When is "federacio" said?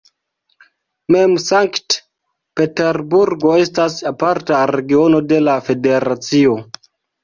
5.73-6.63